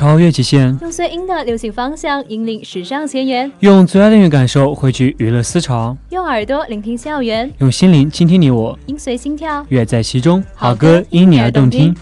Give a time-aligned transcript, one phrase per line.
[0.00, 8.78] 超越极限，用最音的流行方向引领时尚前沿；用最爱的音乐感受汇聚娱乐思潮；用耳朵聆听校园，用心灵倾听你我。
[8.86, 11.94] 音随心跳，乐在其中，好歌因你而动听。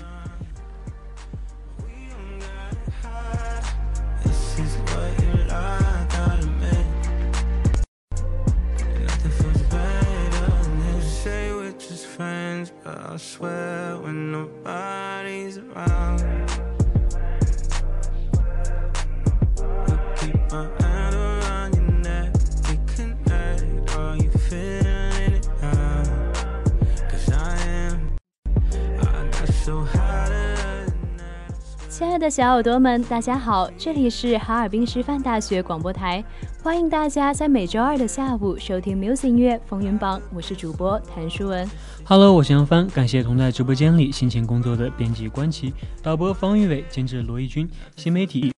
[32.31, 36.23] 小耳朵们，大家好，这里是哈尔滨师范大学广播台，
[36.63, 41.67] 欢迎大家在每周二的下午收听 Music 音乐风云榜，我是主播谭书文。
[42.05, 45.73] Hello，我是杨帆，感谢同在直播间里辛勤工作的编辑关琪、
[46.03, 47.67] 导播方玉伟、监制罗义军、
[47.97, 48.53] 新媒体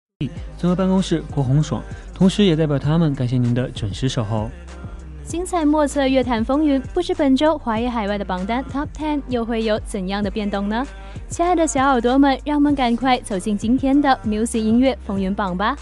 [0.58, 1.84] 综合办公室郭红爽，
[2.16, 4.50] 同时也代表他们感谢您的准时守候。
[5.30, 10.84] 精彩莫测，乐坛风云，不知本周华语海外的榜单 top ten 又会有怎样的变动呢？
[11.28, 15.78] 亲爱的，小耳朵们，让我们赶快走进今天的 Music 音乐风云榜吧。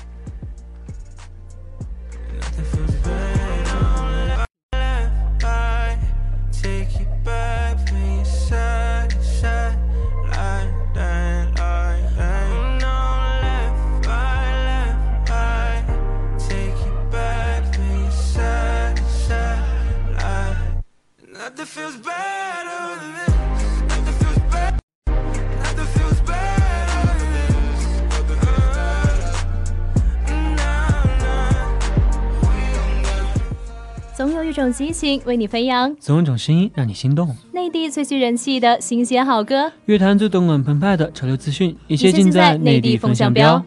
[34.15, 37.35] 总有一种激情为你飞扬，总有一种声音让你心动。
[37.51, 43.57] 内地最具人气的新鲜好歌，乐坛最动感澎湃的潮流资讯，一切尽在《内地风向标》。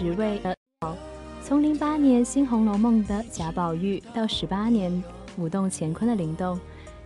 [0.00, 0.56] 职位的。
[1.42, 4.90] 从零八年《新红楼梦》的贾宝玉到十八年
[5.36, 6.58] 《舞动乾坤》的灵动，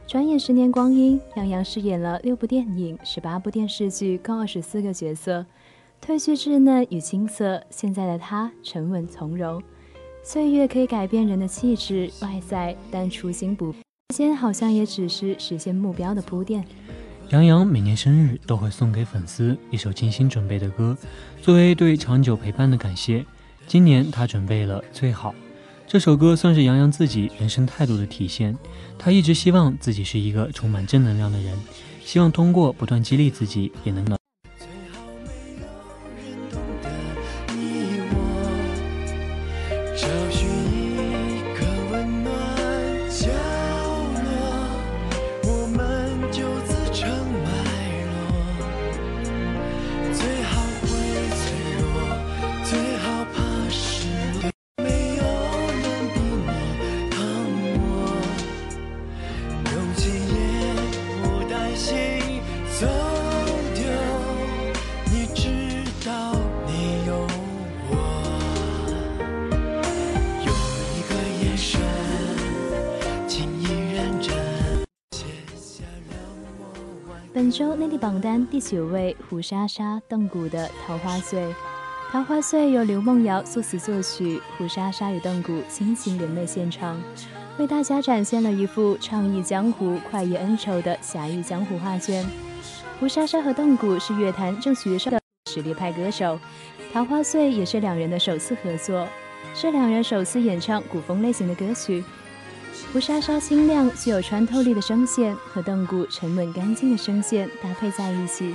[0.07, 5.45] 转眼十年光阴，杨洋饰演了六部电影、十八部电视剧，共二十四个角色。
[6.07, 9.61] 褪去稚嫩与青涩，现在的他沉稳从容。
[10.23, 13.73] 岁月可以改变人的气质、外在，但初心不。
[14.13, 16.65] 时间好像也只是实现目标的铺垫。
[17.35, 20.97] 杨洋每年生日都会送给粉丝一首精心准备的歌，
[21.43, 23.27] 作为对长久陪伴的感谢。
[23.67, 25.31] 今年他准备了《最好》
[25.85, 28.57] 这首歌，算是杨洋自己人生态度的体现。
[28.97, 31.59] 他一直希望自己是一个充满正能量的人，
[32.05, 34.17] 希望通过不断激励自己，也能。
[79.35, 81.41] 胡莎莎、邓古的《桃花醉》，
[82.13, 86.97] 《桃花醉》由刘梦瑶作词作曲，胡莎莎与邓古倾情联袂献唱，
[87.59, 92.25] 为大家展现了一幅创意江湖、快意恩仇的侠义江湖画卷。
[93.01, 95.19] 胡莎莎和邓古是乐坛正学上的
[95.51, 96.39] 实力派歌手，
[96.93, 99.05] 《桃花醉》也是两人的首次合作，
[99.53, 102.05] 是两人首次演唱古风类型的歌曲。
[102.93, 108.55] 胡莎莎清亮具有穿透力的声线和邓古沉稳干净的声线搭配在一起。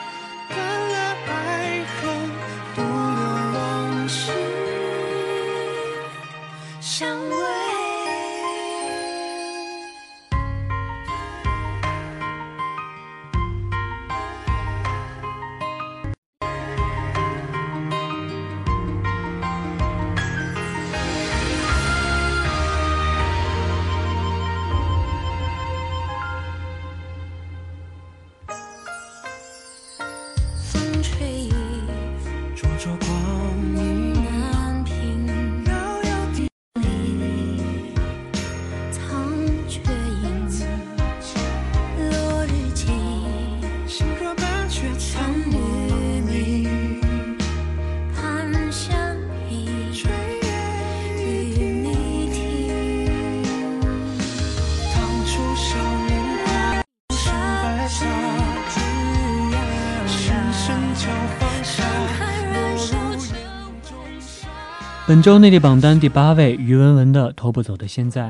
[65.11, 68.29] 本周内地榜单第八位，于文文的《偷不走的现在》。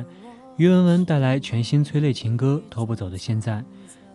[0.58, 3.54] 于文文带来全新催泪情歌《偷不走的现在》，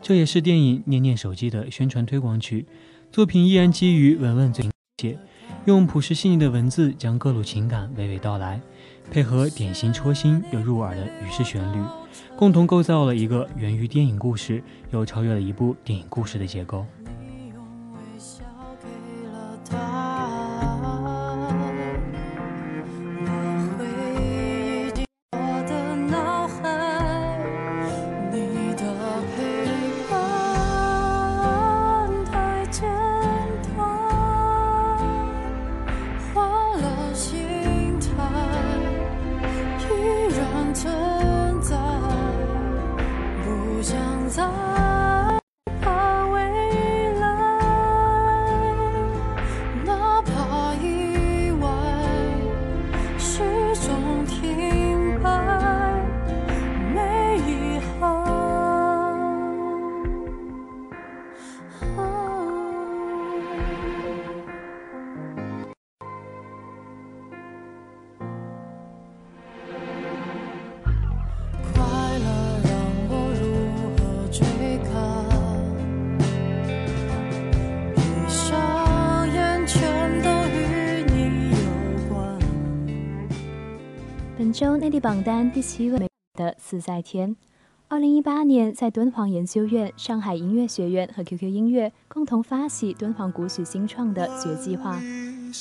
[0.02, 2.66] 这也是电影《念念手机》的宣传推广曲。
[3.12, 4.64] 作品依然基于文文最
[5.00, 5.16] 写，
[5.66, 8.60] 用朴实细腻的文字将各路情感娓娓道来，
[9.12, 11.78] 配合典型戳心又入耳的叙式旋律，
[12.36, 16.84] 共同构造了一个源于电影故事又超越了一部电影故事的结构。
[85.06, 85.96] 榜单第七位
[86.34, 87.30] 的《自在天》，
[87.86, 94.98] 二零一八年在敦煌研究院、上海音乐学院和 QQ 音乐共同发起敦煌古曲新创的绝技化。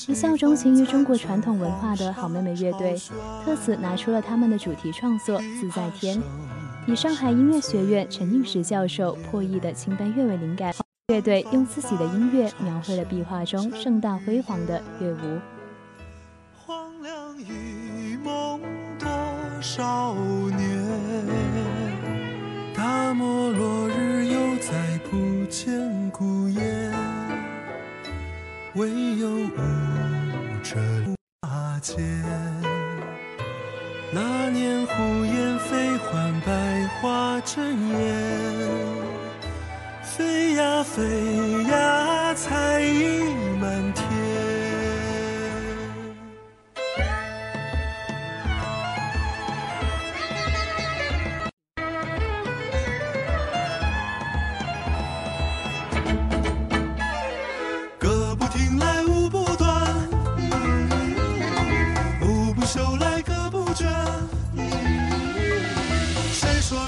[0.08, 2.96] 一向钟情于中国传统文化的好妹妹乐队，
[3.44, 6.18] 特此拿出了他们的主题创作《自在天》，
[6.88, 10.74] 以上海音乐学院陈应时教授破译的青白乐为灵感，
[11.12, 15.38] 乐队用自己的音乐描绘了壁画中盛大辉煌的乐舞。
[18.24, 18.60] 梦
[19.60, 20.12] 少
[20.50, 20.62] 年，
[22.74, 24.72] 大漠落日又再
[25.10, 26.92] 不见孤雁，
[28.74, 29.56] 唯有舞
[30.62, 30.76] 者
[31.48, 31.96] 阿剑。
[34.12, 38.24] 那年胡雁飞还百花争艳，
[40.02, 43.45] 飞呀飞呀，彩翼。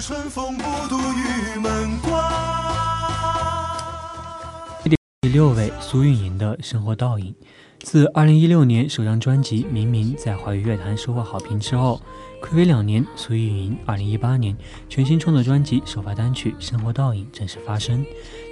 [0.09, 2.11] 春风不度玉门关。
[5.21, 7.27] 第六位苏运莹的《生活倒影》，
[7.81, 12.01] 自2016年首张专辑《明明》在华语乐坛收获好评之后，
[12.43, 14.57] 暌违两年，苏运莹2018年
[14.89, 18.03] 全新创作专辑首发单曲《生活倒影》正式发声。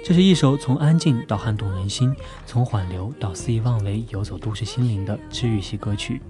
[0.05, 6.21] 这是一首从安静到撼动人心，从缓流到肆意妄为，游走都市心灵的治愈系歌曲。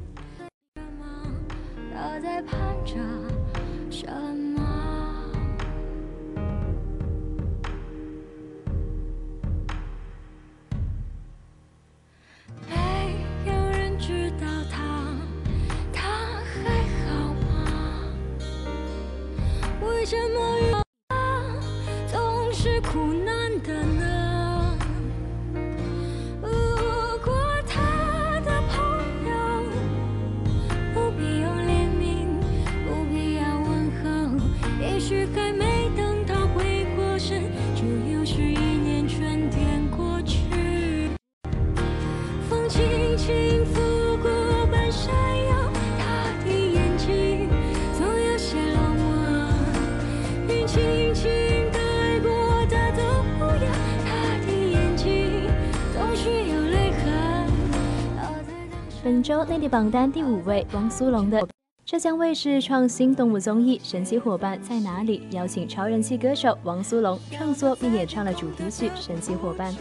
[59.67, 61.45] 榜单第五位，汪苏泷的
[61.85, 69.73] 浙江卫视创新动物综艺《神奇伙伴在哪里》邀请超人气歌手汪苏泷创作并演唱了主题曲《神奇伙伴》。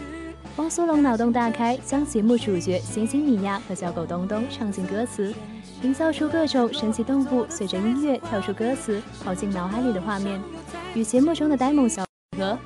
[0.57, 5.33] 汪苏泷脑洞大开，将节目主角星星米娅和小狗东东唱进歌词，
[5.83, 10.41] 营造出各种神奇动物随着音乐跳出歌词、跑进脑海里的画面，
[10.95, 12.03] 与节目中的呆萌小
[12.39, 12.57] 鹅。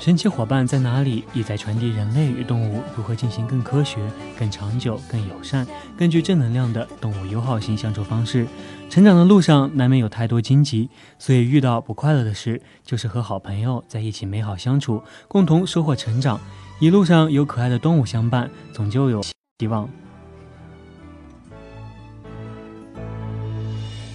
[0.00, 1.22] 神奇伙伴在哪里？
[1.34, 3.98] 也在传递人类与动物如何进行更科学、
[4.38, 5.64] 更长久、更友善、
[5.98, 8.46] 更具正能量的动物友好相处方式。
[8.88, 10.88] 成长的路上难免有太多荆棘，
[11.18, 16.40] 所以遇到不快乐的事，就是和好朋友在一起美好相处，共同收获成长。
[16.80, 19.20] 一路上有可爱的动物相伴，总就有
[19.58, 19.86] 希望。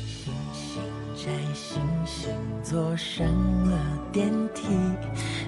[0.02, 2.32] 星星摘星星，
[2.64, 3.24] 坐上
[3.70, 3.80] 了
[4.12, 4.64] 电梯。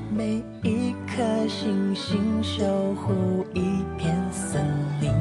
[0.09, 4.63] 每一颗星星守护一片森
[5.01, 5.11] 林，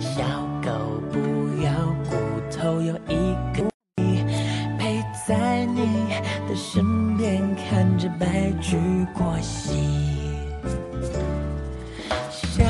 [0.00, 0.22] 小
[0.62, 0.70] 狗
[1.10, 1.72] 不要
[2.08, 2.16] 骨
[2.50, 3.64] 头，有一个
[4.00, 4.22] 你
[4.78, 6.06] 陪在你
[6.48, 8.76] 的身边，看着白驹
[9.12, 9.72] 过隙，
[12.30, 12.64] 想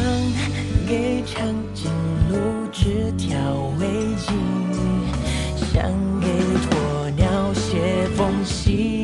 [0.89, 1.91] 给长颈
[2.31, 3.37] 鹿织条
[3.79, 4.33] 围巾，
[5.57, 6.29] 想给
[6.67, 9.04] 鸵鸟写封信。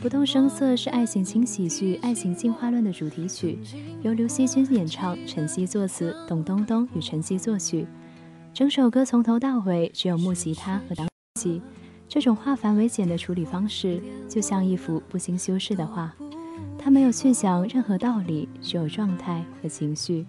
[0.00, 3.58] 不动声色是爱情轻喜剧《爱情进化论》的主题曲，
[4.00, 7.86] 由刘惜君演唱，陈曦作词，董冬冬与陈曦作曲。
[8.54, 11.06] 整首歌从头到尾只有木吉他和当
[11.38, 11.60] 击，
[12.08, 16.10] 这种化繁为简的处理方式，就像一幅不经修饰的画。
[16.78, 20.24] 他没有去想任何道理，只有状态和情绪。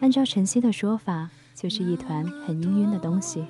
[0.00, 3.44] 按照晨曦的说法，就是一团很氤氲的东西。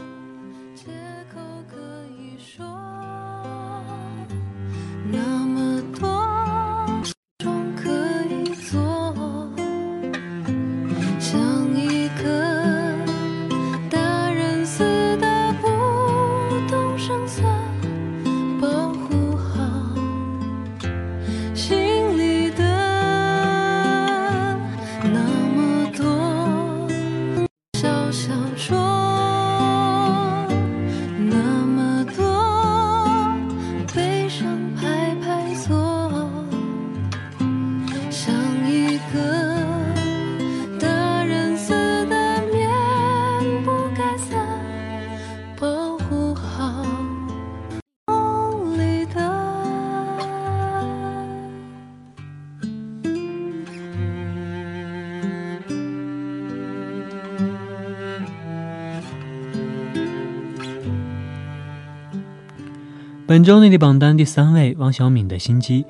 [63.30, 65.84] 本周内地榜单第三位，汪小敏的新机。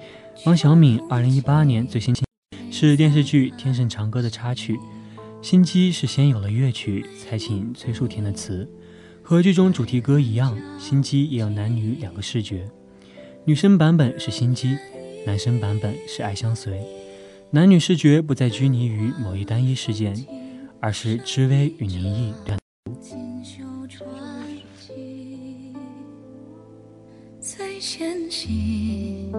[0.44, 2.14] 汪小敏二零一八年最新
[2.70, 4.78] 是电视剧《天盛长歌》的插曲。
[5.40, 8.68] 新机是先有了乐曲，才请崔树田的词。
[9.22, 12.68] 和剧中主题歌一样，新机也有男女两个视觉。
[13.46, 14.76] 女生版本是新机，
[15.26, 16.78] 男生版本是爱相随。
[17.50, 20.14] 男女视觉不再拘泥于某一单一事件，
[20.78, 23.69] 而是知微与凝意两。
[27.80, 29.32] 前行。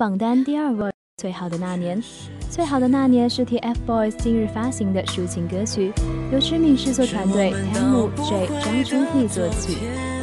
[0.00, 0.86] 榜单第二位，
[1.18, 2.00] 《最好的那年》。
[2.48, 5.92] 《最好的那年》是 TFBOYS 近日发行的抒情歌曲，
[6.32, 9.76] 由知名制作团队 TEMU J 张春蒂作曲，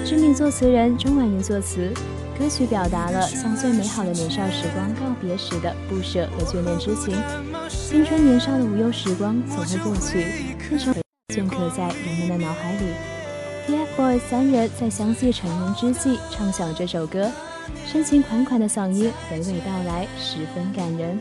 [0.03, 1.93] 知名作词人钟婉莹作词。
[2.39, 7.13] 歌曲表达了向最美好的年少时光告别时的不舍和眷恋之情。
[7.69, 10.25] 青春年少的无忧时光总会过去，
[10.71, 10.91] 但常
[11.35, 12.85] 镌刻在人们的脑海里。
[13.67, 17.29] TFBOYS 三人在相继成年之际，唱响这首歌。
[17.85, 21.17] 深情款款的嗓音娓娓道来，十分感人。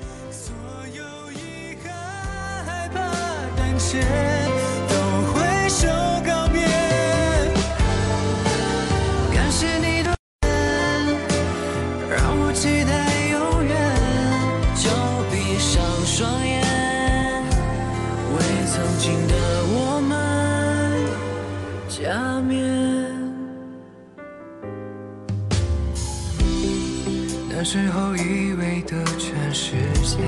[27.68, 29.72] 时候以为的全世
[30.05, 30.20] 界，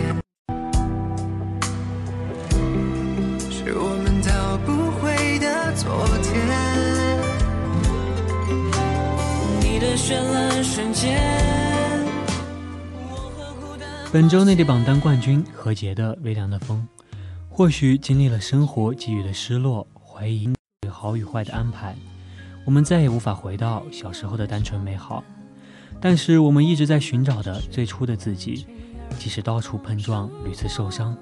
[14.12, 16.84] 本周内地榜单冠军何洁的《微凉的风》，
[17.48, 20.52] 或许经历了生活给予的失落、怀疑，
[20.90, 21.94] 好与坏的安排，
[22.66, 25.22] 我们再也无法回到小时候的单纯美好。
[26.00, 28.64] 但是我们一直在寻找的最初的自己，
[29.18, 31.16] 即使到处碰撞、屡次受伤，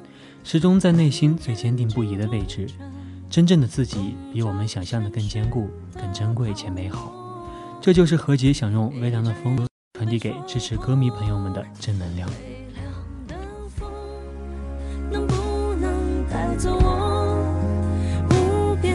[0.44, 2.66] 始终在内心最坚定不移的位置。
[3.30, 7.12] 真正的自己比我们想象的更坚固、更珍贵且美好。
[7.80, 9.56] 这就是何洁想用微凉的风
[9.94, 12.28] 传递给支持歌迷朋友们的正能量。
[13.26, 13.36] 的
[15.20, 17.40] 能能不带走我
[18.28, 18.94] 无边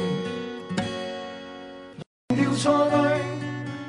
[2.61, 3.01] 错对，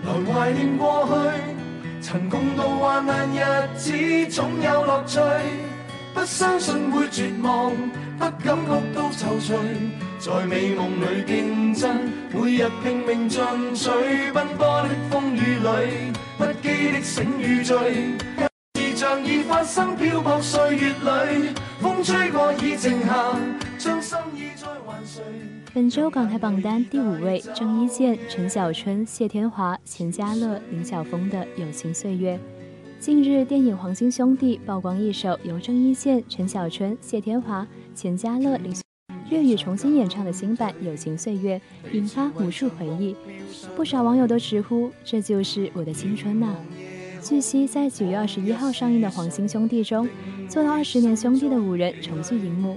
[0.04, 3.92] 来怀念过去，曾共渡患难日子，
[4.34, 5.20] 总有乐趣。
[6.14, 7.70] 不相信会绝望，
[8.18, 9.52] 不感觉到踌躇，
[10.18, 13.40] 在美梦里竞争，每日拼命进
[13.74, 13.90] 取。
[14.32, 17.76] 奔波的风雨里，不羁的醒与醉，
[18.76, 21.50] 是像已发生漂泊岁月里，
[21.82, 23.36] 风吹过已静下，
[23.76, 25.22] 将心意再还谁？
[25.74, 32.36] 本周港台榜单第五位，郑伊健、陈小春、谢天华、钱嘉乐、林晓峰的《友情岁月》。
[33.00, 38.82] 近日，电影《黄金兄弟》曝光一首由郑伊健、陈小春、谢天华、钱嘉乐、林晓
[39.30, 41.58] 粤语重新演唱的新版《友情岁月》，
[41.94, 43.16] 引发无数回忆。
[43.74, 46.54] 不少网友都直呼：“这就是我的青春呐！”
[47.24, 50.06] 据悉，在九月二十一号上映的《黄金兄弟》中，
[50.50, 52.76] 做了二十年兄弟的五人重聚荧幕。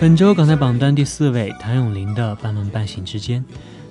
[0.00, 3.40] 本周港台榜单第四位，谭咏麟的《半梦半醒之间》。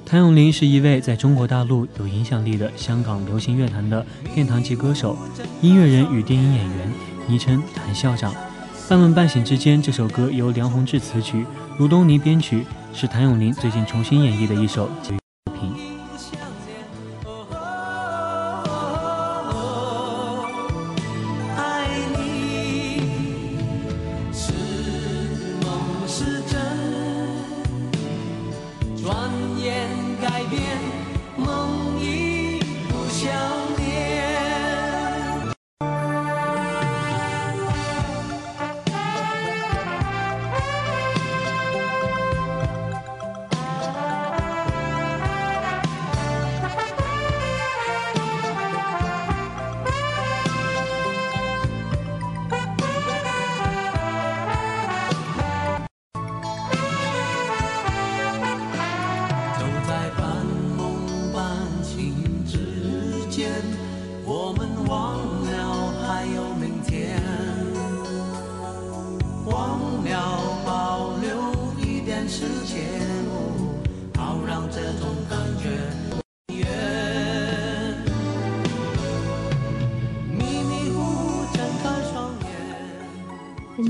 [0.04, 5.16] 谭咏麟是一位在中国大陆有影响力的香港流行乐坛的殿堂级歌手、
[5.62, 6.92] 音乐人与电影演员，
[7.28, 8.34] 昵称“谭校长”。
[8.90, 11.46] 《半梦半醒之间》这首歌由梁宏志词曲，
[11.78, 12.66] 卢东尼编曲，
[12.96, 14.90] 是谭咏麟最近重新演绎的一首。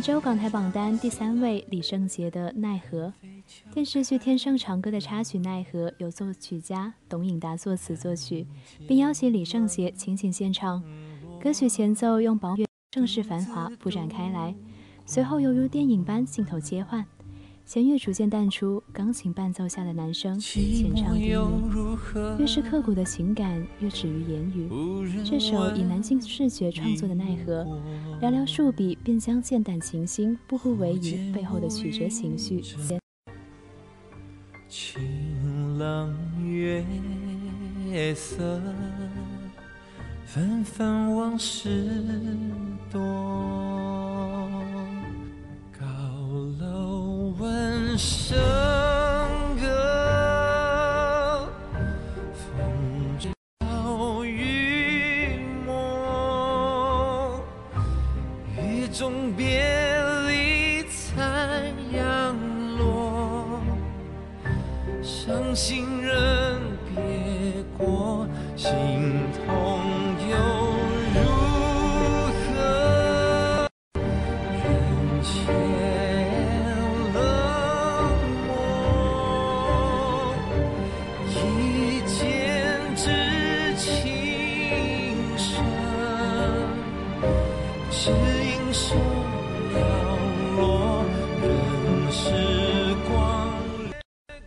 [0.10, 3.14] 只有港台榜单第三位李圣杰的《奈何》，
[3.76, 8.48] 电视剧《天生长歌》的插曲《奈何》由作曲家董颖达作词作曲，
[8.88, 10.82] 并邀请李圣杰倾情献唱。
[11.40, 14.56] 歌曲前奏用宝满盛世繁华铺展开来，
[15.06, 17.06] 随后犹如电影般镜头切换。
[17.70, 22.38] 弦乐逐渐淡出，钢琴伴奏下的男声浅唱低吟。
[22.40, 24.68] 越是刻骨的情感，越止于言语。
[25.24, 27.64] 这首以男性视角创作的《奈何》，
[28.24, 32.60] 寥寥数笔便将剑胆琴心、步步为营背后的曲折情绪。
[35.78, 36.12] 朗
[36.44, 36.84] 月
[38.16, 38.60] 色，
[40.26, 41.88] 纷纷往事
[42.92, 43.69] 多。
[47.98, 48.36] 笙
[49.60, 51.48] 歌，
[52.34, 57.42] 风娇雨墨，
[58.62, 59.64] 雨中别
[60.28, 62.38] 离，残阳
[62.78, 63.60] 落，
[65.02, 66.49] 伤心人。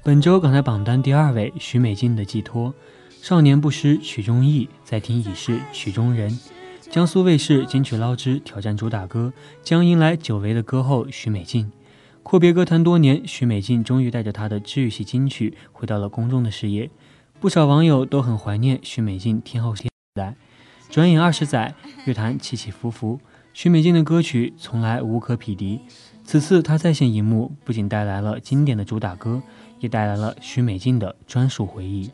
[0.04, 2.74] 本周港台榜单第二位，许美静的寄托。
[3.20, 6.36] 少年不识曲中意，在听已是曲中人。
[6.90, 11.70] 江苏卫视金曲捞之挑战主打歌，将迎来久违的歌后许美静。
[12.24, 16.90] 阔别歌坛多年，许美静终于带着她的治愈系金曲回到了公众的视野。
[17.38, 20.34] 不少网友都很怀念许美静天后天在。
[20.90, 23.20] 转眼二十载，乐坛起起伏伏，
[23.54, 25.78] 许美静的歌曲从来无可匹敌。
[26.24, 29.40] 此次她再现荧幕，不仅带来了经典的主打歌。
[29.82, 32.08] 也带来了许美静的专属回忆。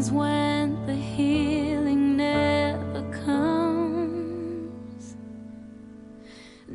[0.00, 5.16] Happens when the healing never comes.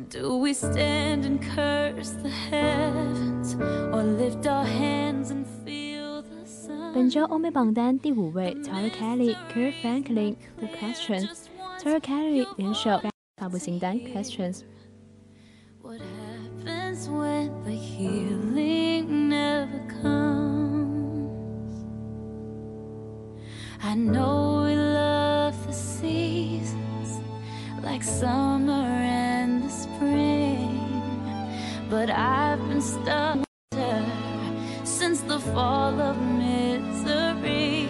[0.08, 3.56] Do we stand and curse the heavens
[3.92, 6.92] or lift our hands and feel the sun?
[6.94, 13.00] 本周欧美榜单第五位，Tara Kelly、Kurt Franklin 的 Questions。Tara Kelly 联手
[13.36, 14.60] 发布新单 Questions。
[15.82, 18.85] What happens when the healing
[23.84, 27.20] I know we love the seasons
[27.82, 30.78] like summer and the spring,
[31.90, 33.38] but I've been stuck
[33.72, 34.04] there
[34.84, 37.88] since the fall of misery.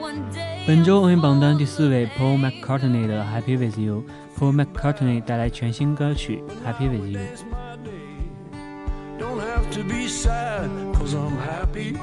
[0.00, 7.18] One day 本周欧美榜单第四位，Paul McCartney 的《Happy with You》。Paul McCartney 带来全新歌曲《Happy with You》。
[7.22, 8.18] It's my day.
[9.18, 11.96] Don't have to be sad, cause I'm happy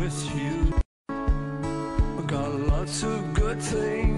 [0.00, 0.72] with you.
[2.26, 4.09] Got lots of good things.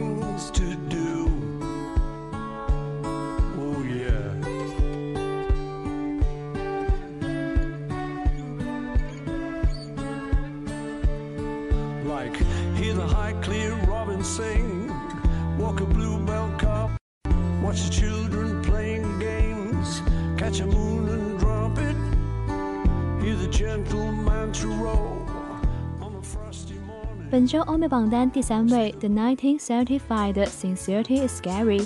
[27.33, 31.81] 本周欧美榜单第三位，The 1975的《Sincerity Is Scary》。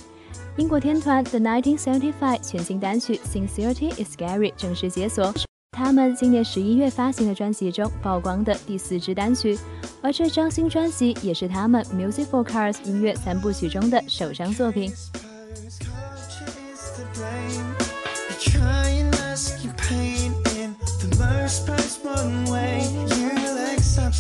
[0.57, 5.33] 英国天团 The 1975全新单曲《Sincerity Is Scary》正式解锁，
[5.71, 9.57] 他们今年十一月发行的专辑中曝光的第四支单曲。
[10.03, 14.93] 而这张新专辑也是他们《Music for Cars》音乐三部曲中的首张作品。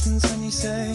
[0.06, 0.94] when you say,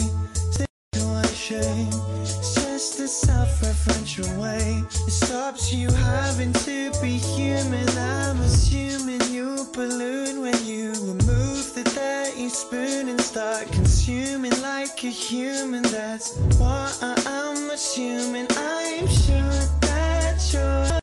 [0.52, 1.88] take away shame.
[2.22, 4.82] It's just a self-referential way.
[5.06, 7.86] It stops you having to be human.
[7.90, 15.08] I'm assuming you balloon when you remove the dirty spoon and start consuming like a
[15.08, 15.82] human.
[15.82, 18.46] That's what I'm assuming.
[18.56, 21.01] I'm sure that you're.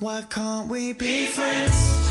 [0.00, 2.09] Why can't we be friends?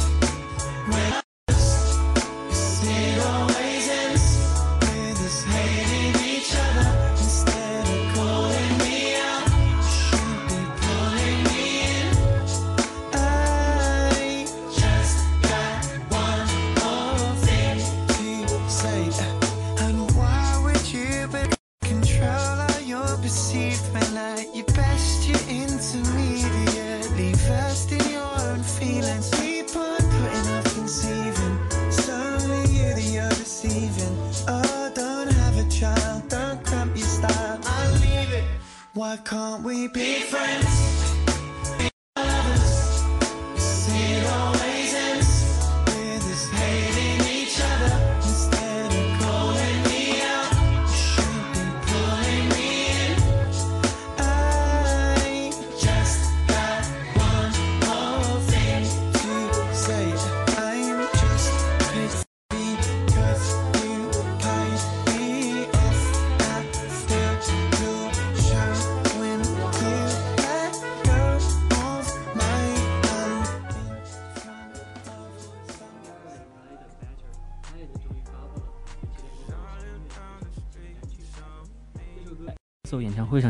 [28.80, 29.68] feelings we on
[30.00, 31.72] putting off conceiving.
[31.92, 34.16] Suddenly you're deceiving.
[34.48, 37.60] Oh, don't have a child, don't cramp your style.
[37.64, 38.46] I leave it.
[38.94, 40.89] Why can't we be friends?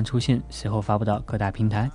[0.04, 1.90] 出现，随后发布到各大平台。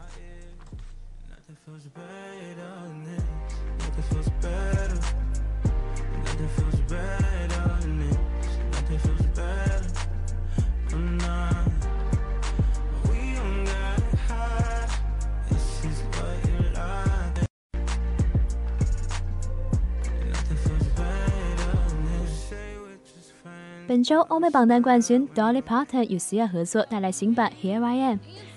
[24.23, 28.17] 欧美榜单冠军 Dolly Parton 与 Cia 合作，带来新版《Here I Am》，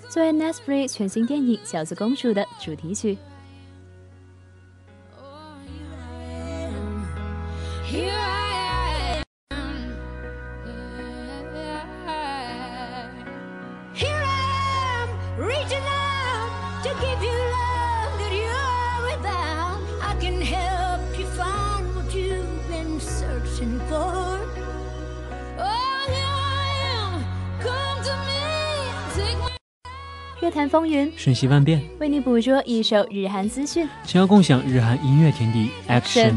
[0.10, 3.18] 作为《n e s r i 全新电影《小子公主》的主题曲。
[30.80, 33.90] 风云瞬息万变，为你捕捉一手日韩资讯。
[34.04, 36.36] 想要共享日韩音乐天地，Action。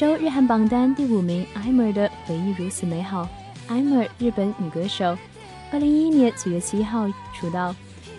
[0.00, 3.28] 周日韩榜单第五名 i m e r 的回忆如此美好。
[3.68, 5.14] i m e r 日本女歌手，
[5.70, 7.76] 二零一一年九月七号出道，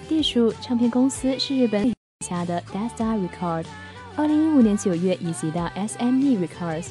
[0.08, 1.96] 隶属唱片公司是日本旗
[2.28, 3.70] 下的 d e s t a r e c o r d
[4.16, 6.90] 二零一五年九月，以及到 SM E Records。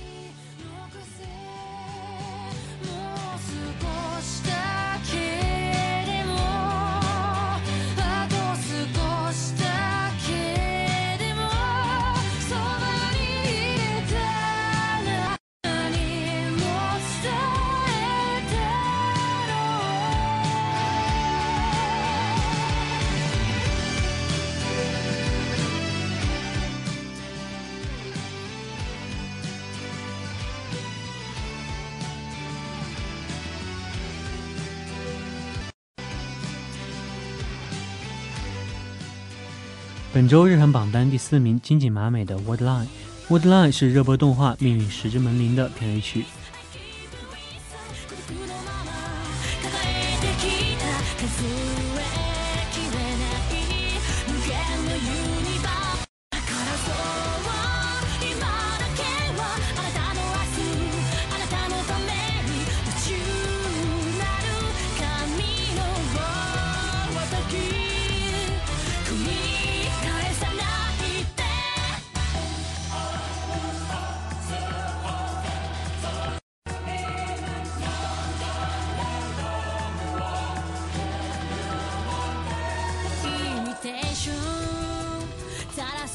[40.21, 42.59] 本周日韩榜单第四名，金井麻美的《Wordline》，
[43.31, 46.27] 《Wordline》是热播动画《命运石之门铃》的片尾曲。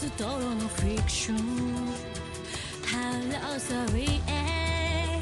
[0.04, 1.38] ストロのフィクション
[2.86, 5.20] Hello sorry eh.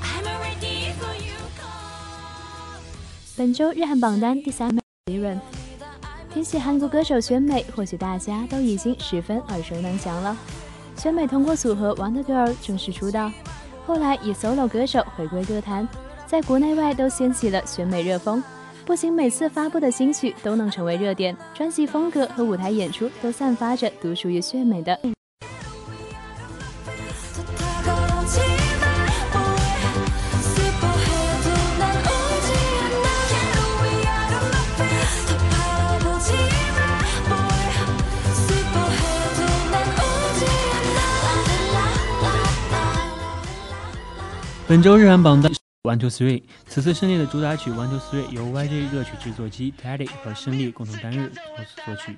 [0.00, 1.34] I'm ready for you
[3.36, 5.40] 本周日韩榜单第三名 Siren。
[6.32, 10.36] 提起韩国歌手选美，或许大家都已经十分耳熟能详了。
[10.96, 13.30] 选美通过组合 Wonder Girl 正式出道，
[13.86, 15.88] 后来以 solo 歌手回归歌坛，
[16.26, 18.42] 在国内外都掀起了选美热风。
[18.87, 24.97] 不仅每次发布的新曲都能成为热点，专辑风格和舞台演出都散发着独属于炫美的。
[44.65, 45.57] 本周日韩榜单。
[45.87, 51.31] One Two Three，此次胜利的主打曲《One Two Three》由 YG 热曲制作机 Teddy 和胜利共同担任
[51.85, 52.13] 作曲。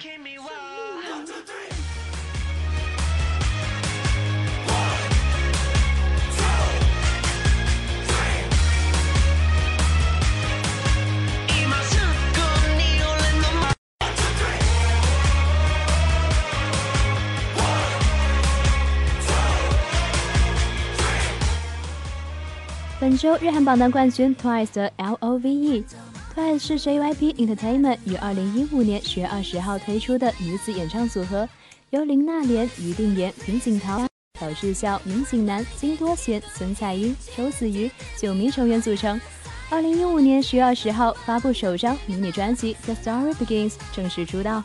[23.00, 25.42] 本周日韩榜单冠军 TWICE 的《LOVE》。
[26.36, 31.48] TWICE 是 JYP Entertainment 于二零一五年十月二十号推出的女子演唱组合，
[31.92, 34.06] 由林娜琏、于定妍、平井桃、
[34.38, 39.18] 朴智孝、明锦南、金多贤、孙彩英、周子瑜九名成员组成。
[39.70, 44.62] 二零一五年十月二十号发布首张迷你专辑《The Story Begins》，正式出道。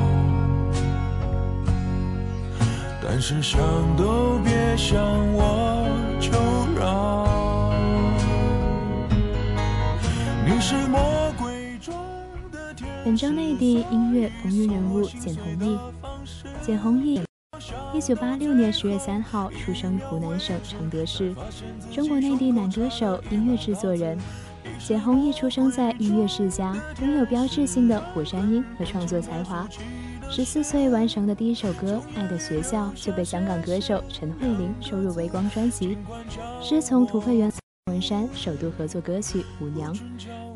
[3.23, 3.27] 本
[13.15, 15.79] 章内地音乐风云人物简弘毅，
[16.63, 17.21] 简弘亦，
[17.93, 21.31] 一九八六年十月三号出生湖南省常德市，
[21.93, 24.17] 中国内地男歌手、音乐制作人。
[24.83, 29.69] 简弘毅出生在音乐世家，拥有标志性的火山音和创作才华。
[30.33, 35.97] 十四岁完成的第一首歌《爱的学校》就被香港歌手陈慧琳收入《微光》专辑，
[36.61, 37.51] 师从土肥圆。
[37.89, 39.93] 文山，首度合作歌曲《舞娘》，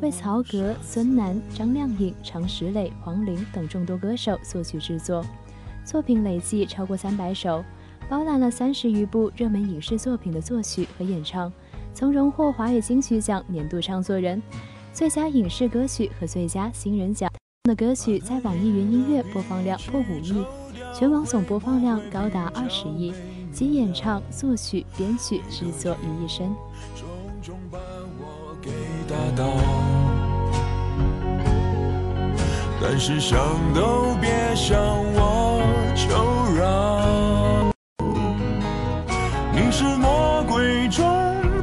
[0.01, 5.25] 为曹格、孙楠、张靓颖、常石磊、黄龄等众多歌手作曲制作，
[5.83, 7.61] 作品累计超过三百首，
[8.09, 11.51] 包揽了三十余部热门影视作品的作曲和演唱，
[11.93, 14.41] 曾荣获华语金曲奖年度唱作人、
[14.93, 17.29] 最佳影视歌曲和最佳新人奖。
[17.67, 20.45] 的歌曲在网易云音乐播放量破五亿，
[20.93, 23.11] 全网总播放量高达二十亿，
[23.51, 26.45] 集演唱、作曲、编曲、制作于一身。
[26.95, 27.07] 种
[27.41, 27.81] 种伴
[28.19, 28.69] 我给
[29.07, 29.53] 大道
[32.79, 33.35] 但是想
[33.73, 34.77] 都别想，
[35.15, 35.59] 我
[35.95, 37.71] 求饶。
[39.51, 41.03] 你是魔鬼中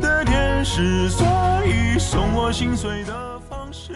[0.00, 1.24] 的天使，所
[1.64, 3.92] 以送我心碎的方式。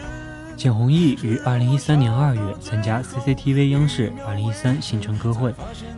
[0.57, 5.53] 简弘毅于二零一三年二月参加 CCTV 央视二零一三新春歌会，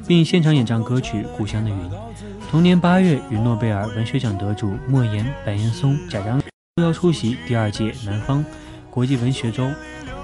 [0.05, 1.75] 并现场演唱歌曲《故乡的云》。
[2.51, 6.41] 同年八月，与诺贝尔文学奖得主莫言、白岩松、贾樟
[6.75, 8.43] 柯出席第二届南方
[8.91, 9.65] 国际文学周。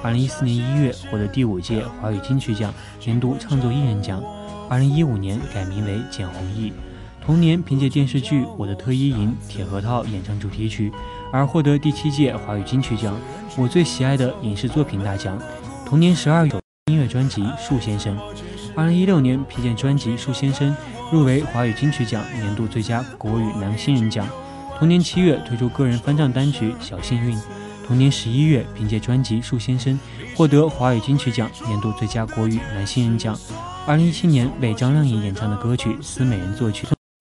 [0.04, 2.74] 二零一四年一月，获得第五届华语金曲奖
[3.06, 4.22] 年度创作艺人奖。
[4.70, 6.74] 二零一五年改名为简弘毅，
[7.26, 10.92] 同年凭借电视剧《我的特一营》《铁核桃》演唱主题曲。
[11.36, 13.14] 而获得第七届华语金曲奖
[13.58, 15.38] “我最喜爱的影视作品大奖”。
[15.86, 16.52] 同年十二月，
[16.86, 18.18] 音乐专辑《树先生》。
[18.74, 20.72] 二零一六年，凭借专辑《树先生》
[21.12, 24.26] 入围华语金曲奖年度最佳国语男新人奖。
[24.80, 27.36] 同年七月，推出个人翻唱单曲《小幸运》。
[27.86, 29.94] 同年十一月，凭借专辑《树先生》
[30.38, 33.38] 获得华语金曲奖年度最佳国语男新人奖。
[33.86, 36.88] 二零一七年，为张靓颖演唱的歌曲《思美人》作曲。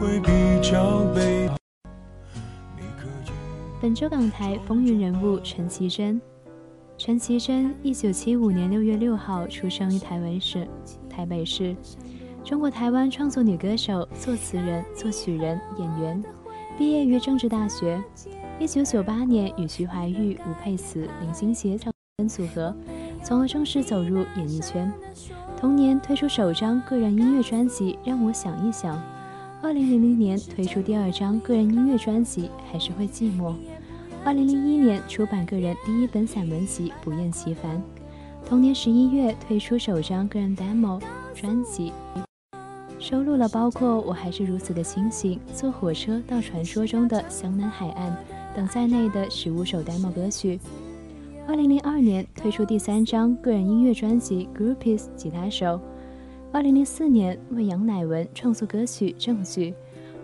[0.00, 0.30] 会比
[0.62, 1.04] 较
[3.82, 6.18] 本周港台风云人物陈绮贞。
[6.96, 10.66] 陈绮贞，一九七五年六月六号出生于台湾市，
[11.08, 11.76] 台北市，
[12.42, 16.24] 中国台湾创作女歌手、作词人、作曲人、演员，
[16.78, 18.02] 毕业于政治大学。
[18.58, 21.92] 一九九八年与徐怀钰、吴佩慈林衔协唱
[22.26, 22.74] 组合，
[23.22, 24.90] 从而正式走入演艺圈。
[25.58, 28.96] 同年推出首张个人音乐专辑《让我想一想》。
[29.62, 33.50] 二零零零年推出第二张个人音乐专辑《还是会寂寞》。
[34.24, 37.76] 二零零一年出版个人第一本散文集《不厌其烦》。
[38.48, 41.00] 同年十一月推出首张个人 demo
[41.34, 41.92] 专辑，
[42.98, 48.10] 收录了包括《我还是如此的清醒》《坐火车到传说中的香南海岸》
[48.56, 50.58] 等在内的十五首 demo 歌曲。
[51.46, 55.66] 二零零二年推出第三张个人音乐专辑《Groupies 吉他手》。
[56.52, 59.70] 二零零四年为杨乃文创作歌曲《证据》，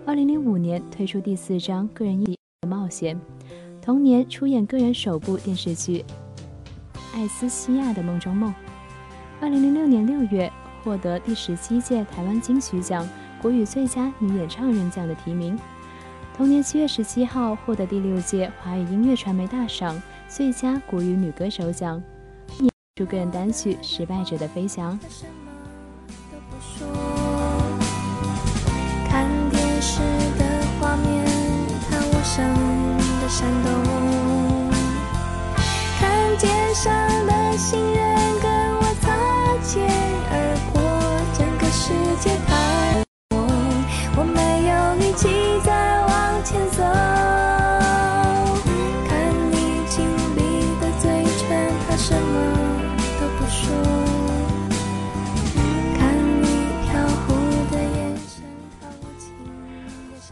[0.04, 2.24] 二零零五年推出第四张个人音
[2.62, 3.14] 乐《冒险》，
[3.80, 6.04] 同年出演个人首部电视剧
[7.14, 8.50] 《艾斯西亚的梦中梦》。
[9.40, 10.52] 二零零六年六月
[10.82, 13.08] 获得第十七届台湾金曲奖
[13.40, 15.56] 国语最佳女演唱人奖的提名，
[16.36, 22.02] 同年七月十七号获得第六届华语音乐传媒大赏最佳国语女歌手奖，
[22.58, 24.98] 推出个人单曲《失败者的飞翔》。
[26.60, 26.86] 说，
[29.08, 30.00] 看电视
[30.38, 30.44] 的
[30.80, 31.24] 画面，
[31.88, 34.72] 看无声的闪动，
[35.98, 36.92] 看街上
[37.26, 38.25] 的行人。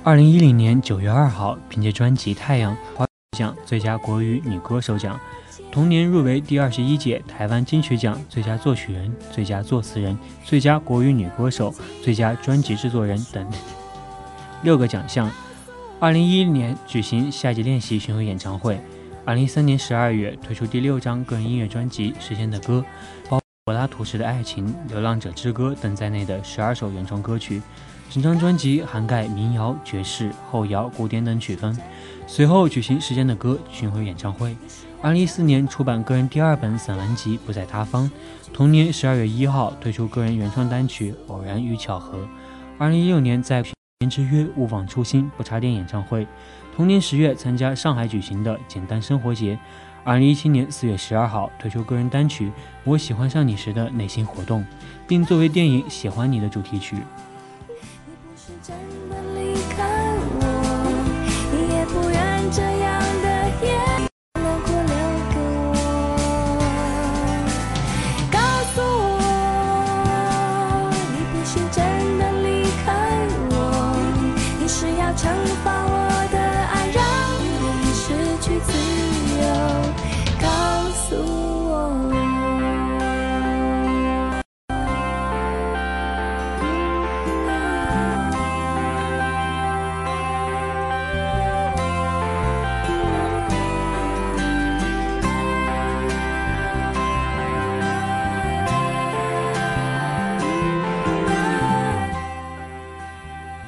[0.07, 3.07] 二零一零年九月二号，凭借专辑《太阳》语
[3.39, 5.19] 奖最佳国语女歌手奖。
[5.73, 13.51] 同年入围第二十一届台湾金曲奖最佳作曲人、最佳作词人、最佳国语女歌手、最佳专辑制作人等
[14.63, 15.29] 六个奖项。
[15.99, 18.79] 二零一一年举行夏季练习巡回演唱会。
[19.25, 22.85] 二零一三年十二月推出第六张个人音乐专辑《时间的歌》，
[23.31, 27.63] 包括《柏拉图式的爱情》《流浪者之歌》等在内的十二首原创歌曲。
[28.11, 31.77] 整张专辑涵盖民谣、爵士、后摇、古典等曲风。
[32.27, 34.57] 随后举行时间的歌巡回演唱会。
[35.03, 38.07] 二零一四年出版个人第二本散文集《不在他方》。
[38.53, 42.19] 同年十二月一号推出个人原创单曲《偶然与巧合》。
[42.79, 43.65] 二零一六年在
[43.99, 46.27] “人之约”勿忘初心不插电演唱会。
[46.77, 49.59] 同年十月参加上海举行的“简单生活节”。
[50.05, 52.49] 二零一七年四月十二号推出个人单曲
[52.85, 54.61] 《我喜欢上你时的内心活动》，
[55.09, 56.97] 并作为电影《喜欢你》的主题曲。
[75.17, 75.31] 惩
[75.65, 77.01] 罚我的爱，让
[77.45, 78.73] 你失去自
[79.33, 79.95] 由。
[80.41, 81.17] 告诉
[81.69, 81.95] 我，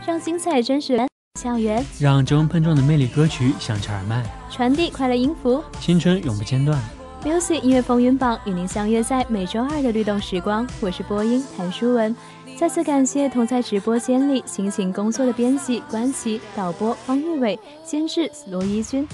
[0.06, 1.06] 让精彩真实。
[1.46, 6.76] 校园让中碰撞的魅力歌曲响彻耳麦，传递快乐音符，青春永不间断。
[7.24, 10.68] Music 音乐风云榜与您相约在每周二的律动时光。
[10.80, 12.12] 我是播音谭淑文，
[12.58, 19.06] 再次感谢同在直播间里辛勤工作的编辑关琦、导播方玉伟、监制罗一军、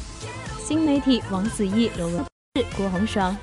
[0.58, 2.24] 新媒体王子毅、罗文
[2.54, 3.36] 志、郭红爽。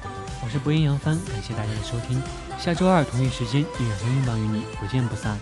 [0.44, 2.20] 我是播音杨帆，感谢大家的收听。
[2.58, 5.38] 下周二同一时间，音乐风云榜与你不见不散。